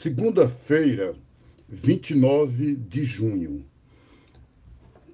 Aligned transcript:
Segunda-feira, 0.00 1.14
29 1.68 2.74
de 2.74 3.04
junho. 3.04 3.66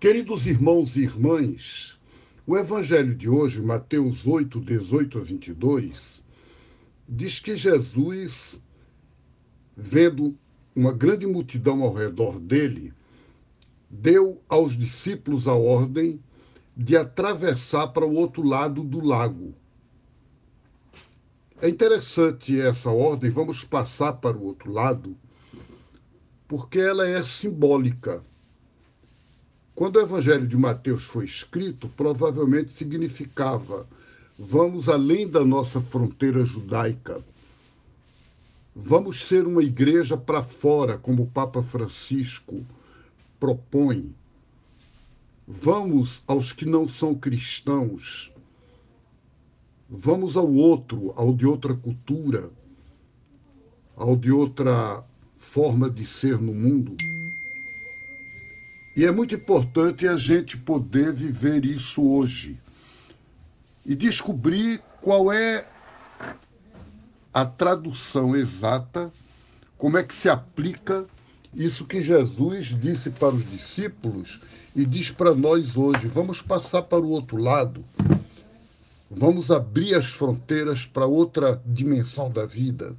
Queridos 0.00 0.46
irmãos 0.46 0.96
e 0.96 1.00
irmãs, 1.00 2.00
o 2.46 2.56
evangelho 2.56 3.14
de 3.14 3.28
hoje, 3.28 3.60
Mateus 3.60 4.26
8, 4.26 4.58
18 4.58 5.18
a 5.18 5.20
22, 5.20 6.22
diz 7.06 7.38
que 7.40 7.58
Jesus, 7.58 8.58
vendo 9.76 10.34
uma 10.74 10.94
grande 10.94 11.26
multidão 11.26 11.82
ao 11.82 11.92
redor 11.92 12.40
dele, 12.40 12.94
deu 13.90 14.40
aos 14.48 14.78
discípulos 14.78 15.46
a 15.46 15.52
ordem 15.52 16.18
de 16.74 16.96
atravessar 16.96 17.88
para 17.88 18.06
o 18.06 18.14
outro 18.14 18.42
lado 18.42 18.82
do 18.82 19.04
lago 19.04 19.54
é 21.62 21.68
interessante 21.68 22.58
essa 22.58 22.90
ordem, 22.90 23.30
vamos 23.30 23.64
passar 23.64 24.14
para 24.14 24.36
o 24.36 24.44
outro 24.44 24.72
lado, 24.72 25.14
porque 26.48 26.78
ela 26.78 27.06
é 27.06 27.22
simbólica. 27.24 28.22
Quando 29.74 29.96
o 29.96 30.00
Evangelho 30.00 30.46
de 30.46 30.56
Mateus 30.56 31.04
foi 31.04 31.24
escrito, 31.24 31.88
provavelmente 31.88 32.72
significava: 32.72 33.86
vamos 34.38 34.88
além 34.88 35.28
da 35.28 35.44
nossa 35.44 35.80
fronteira 35.80 36.44
judaica. 36.44 37.22
Vamos 38.74 39.24
ser 39.26 39.46
uma 39.46 39.62
igreja 39.62 40.16
para 40.16 40.42
fora, 40.42 40.96
como 40.96 41.24
o 41.24 41.30
Papa 41.30 41.62
Francisco 41.62 42.64
propõe. 43.38 44.14
Vamos 45.46 46.22
aos 46.26 46.52
que 46.52 46.64
não 46.64 46.88
são 46.88 47.14
cristãos 47.14 48.32
Vamos 49.92 50.36
ao 50.36 50.48
outro, 50.48 51.12
ao 51.16 51.34
de 51.34 51.44
outra 51.44 51.74
cultura, 51.74 52.48
ao 53.96 54.14
de 54.14 54.30
outra 54.30 55.02
forma 55.34 55.90
de 55.90 56.06
ser 56.06 56.38
no 56.38 56.54
mundo. 56.54 56.96
E 58.96 59.04
é 59.04 59.10
muito 59.10 59.34
importante 59.34 60.06
a 60.06 60.16
gente 60.16 60.56
poder 60.56 61.12
viver 61.12 61.64
isso 61.64 62.00
hoje 62.02 62.60
e 63.84 63.96
descobrir 63.96 64.80
qual 65.00 65.32
é 65.32 65.66
a 67.34 67.44
tradução 67.44 68.36
exata, 68.36 69.10
como 69.76 69.98
é 69.98 70.04
que 70.04 70.14
se 70.14 70.28
aplica 70.28 71.04
isso 71.52 71.84
que 71.84 72.00
Jesus 72.00 72.66
disse 72.66 73.10
para 73.10 73.34
os 73.34 73.50
discípulos 73.50 74.40
e 74.76 74.86
diz 74.86 75.10
para 75.10 75.34
nós 75.34 75.76
hoje. 75.76 76.06
Vamos 76.06 76.40
passar 76.40 76.82
para 76.82 77.00
o 77.00 77.08
outro 77.08 77.38
lado. 77.38 77.84
Vamos 79.10 79.50
abrir 79.50 79.96
as 79.96 80.06
fronteiras 80.06 80.86
para 80.86 81.04
outra 81.04 81.60
dimensão 81.66 82.30
da 82.30 82.46
vida. 82.46 82.96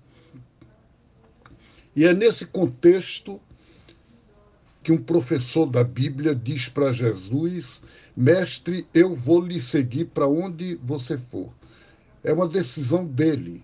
E 1.95 2.06
é 2.06 2.14
nesse 2.14 2.45
contexto 2.45 3.40
que 4.84 4.92
um 4.92 4.98
professor 4.98 5.66
da 5.66 5.86
Bíblia 5.86 6.36
diz 6.36 6.67
para 6.67 6.92
Jesus: 6.92 7.82
Mestre, 8.16 8.86
eu 8.94 9.16
vou 9.16 9.39
lhe 9.39 9.62
seguir 9.62 10.06
para 10.06 10.28
onde 10.28 10.76
você 10.76 11.17
for. 11.17 11.50
É 12.22 12.34
uma 12.34 12.48
decisão 12.48 13.06
dele. 13.06 13.64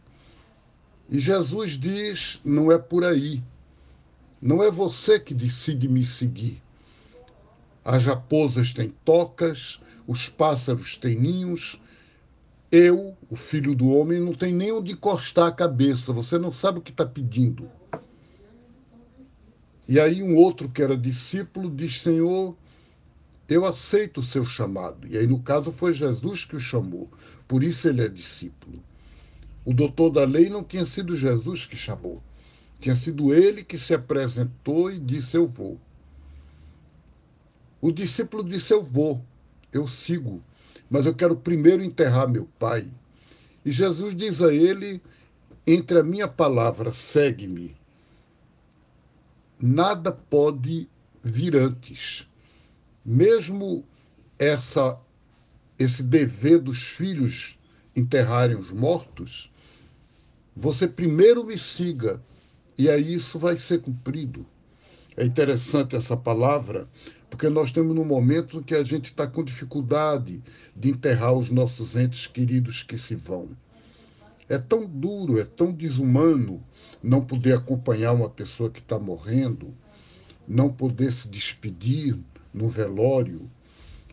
E 1.09 1.19
Jesus 1.19 1.71
diz: 1.71 2.39
não 2.45 2.71
é 2.71 2.77
por 2.77 3.03
aí. 3.03 3.43
Não 4.41 4.63
é 4.63 4.71
você 4.71 5.19
que 5.19 5.33
decide 5.33 5.89
me 5.89 6.05
seguir. 6.05 6.61
As 7.83 8.05
raposas 8.05 8.73
têm 8.73 8.93
tocas, 9.03 9.81
os 10.05 10.29
pássaros 10.29 10.95
têm 10.95 11.15
ninhos, 11.15 11.81
eu, 12.71 13.15
o 13.29 13.35
filho 13.35 13.73
do 13.73 13.89
homem, 13.89 14.19
não 14.19 14.33
tem 14.33 14.53
nem 14.53 14.71
onde 14.71 14.91
encostar 14.91 15.47
a 15.47 15.51
cabeça, 15.51 16.11
você 16.11 16.37
não 16.37 16.51
sabe 16.51 16.79
o 16.79 16.81
que 16.81 16.91
está 16.91 17.05
pedindo. 17.05 17.69
E 19.87 19.99
aí 19.99 20.21
um 20.21 20.35
outro 20.35 20.67
que 20.67 20.83
era 20.83 20.97
discípulo 20.97 21.73
diz: 21.73 22.01
Senhor, 22.01 22.57
eu 23.47 23.65
aceito 23.65 24.19
o 24.19 24.23
seu 24.23 24.45
chamado. 24.45 25.07
E 25.07 25.17
aí, 25.17 25.25
no 25.25 25.39
caso, 25.39 25.71
foi 25.71 25.93
Jesus 25.93 26.43
que 26.43 26.57
o 26.57 26.59
chamou. 26.59 27.09
Por 27.47 27.63
isso 27.63 27.87
ele 27.87 28.03
é 28.03 28.09
discípulo. 28.09 28.83
O 29.65 29.73
doutor 29.73 30.09
da 30.09 30.25
lei 30.25 30.49
não 30.49 30.63
tinha 30.63 30.85
sido 30.85 31.15
Jesus 31.15 31.65
que 31.65 31.75
chamou. 31.75 32.21
Tinha 32.81 32.95
sido 32.95 33.33
ele 33.33 33.63
que 33.63 33.79
se 33.79 33.93
apresentou 33.93 34.91
e 34.91 34.99
disse: 34.99 35.37
Eu 35.37 35.47
vou. 35.47 35.79
O 37.79 37.91
discípulo 37.93 38.43
disse: 38.43 38.73
Eu 38.73 38.83
vou, 38.83 39.23
eu 39.71 39.87
sigo 39.87 40.43
mas 40.89 41.05
eu 41.05 41.13
quero 41.13 41.35
primeiro 41.35 41.83
enterrar 41.83 42.27
meu 42.27 42.47
pai. 42.57 42.87
E 43.65 43.71
Jesus 43.71 44.15
diz 44.15 44.41
a 44.41 44.53
ele: 44.53 45.01
entre 45.65 45.99
a 45.99 46.03
minha 46.03 46.27
palavra, 46.27 46.93
segue-me, 46.93 47.75
nada 49.59 50.11
pode 50.11 50.87
vir 51.23 51.55
antes. 51.55 52.27
Mesmo 53.05 53.83
essa 54.39 54.99
esse 55.79 56.01
dever 56.01 56.59
dos 56.59 56.81
filhos 56.81 57.57
enterrarem 57.95 58.57
os 58.57 58.71
mortos, 58.71 59.51
você 60.55 60.87
primeiro 60.87 61.43
me 61.43 61.57
siga, 61.57 62.19
e 62.77 62.89
aí 62.89 63.13
isso 63.13 63.37
vai 63.37 63.57
ser 63.57 63.81
cumprido. 63.81 64.45
É 65.15 65.23
interessante 65.23 65.95
essa 65.95 66.17
palavra, 66.17 66.87
porque 67.29 67.49
nós 67.49 67.65
estamos 67.65 67.95
num 67.95 68.05
momento 68.05 68.63
que 68.63 68.75
a 68.75 68.83
gente 68.83 69.05
está 69.05 69.27
com 69.27 69.43
dificuldade 69.43 70.41
de 70.75 70.89
enterrar 70.89 71.33
os 71.33 71.49
nossos 71.49 71.95
entes 71.95 72.27
queridos 72.27 72.83
que 72.83 72.97
se 72.97 73.15
vão. 73.15 73.49
É 74.49 74.57
tão 74.57 74.85
duro, 74.85 75.39
é 75.39 75.43
tão 75.43 75.73
desumano 75.73 76.63
não 77.03 77.23
poder 77.23 77.55
acompanhar 77.55 78.13
uma 78.13 78.29
pessoa 78.29 78.69
que 78.69 78.79
está 78.79 78.97
morrendo, 78.97 79.73
não 80.47 80.69
poder 80.69 81.11
se 81.11 81.27
despedir 81.27 82.17
no 82.53 82.67
velório, 82.67 83.49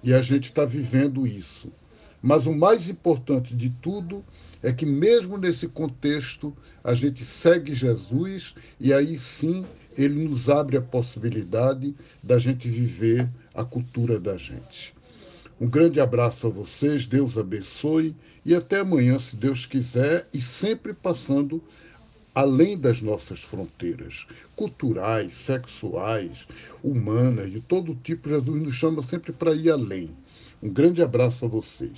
e 0.03 0.13
a 0.13 0.21
gente 0.21 0.45
está 0.45 0.65
vivendo 0.65 1.27
isso. 1.27 1.73
Mas 2.21 2.47
o 2.47 2.53
mais 2.53 2.89
importante 2.89 3.55
de 3.55 3.71
tudo 3.71 4.25
é 4.63 4.73
que, 4.73 4.85
mesmo 4.85 5.39
nesse 5.39 5.69
contexto, 5.69 6.55
a 6.83 6.95
gente 6.95 7.25
segue 7.25 7.75
Jesus 7.75 8.55
e 8.81 8.93
aí 8.93 9.19
sim 9.19 9.65
ele 9.97 10.29
nos 10.29 10.49
abre 10.49 10.77
a 10.77 10.83
possibilidade 10.83 11.95
da 12.23 12.39
gente 12.39 12.69
viver 12.69 13.29
a 13.55 13.65
cultura 13.65 14.19
da 14.19 14.37
gente. 14.37 14.95
Um 15.61 15.69
grande 15.69 16.01
abraço 16.01 16.47
a 16.47 16.51
vocês, 16.51 17.07
Deus 17.07 17.39
abençoe 17.39 18.15
e 18.45 18.55
até 18.55 18.81
amanhã, 18.81 19.19
se 19.19 19.37
Deus 19.37 19.65
quiser, 19.65 20.29
e 20.33 20.43
sempre 20.43 20.93
passando 20.93 21.63
além 22.35 22.77
das 22.77 23.01
nossas 23.01 23.41
fronteiras 23.41 24.27
culturais, 24.57 25.33
sexuais, 25.47 26.47
humanas, 26.83 27.51
de 27.51 27.61
todo 27.61 27.95
tipo. 27.95 28.29
Jesus 28.29 28.63
nos 28.63 28.75
chama 28.75 29.03
sempre 29.03 29.33
para 29.33 29.55
ir 29.55 29.71
além. 29.71 30.11
Um 30.63 30.69
grande 30.69 31.03
abraço 31.03 31.45
a 31.45 31.49
vocês. 31.49 31.93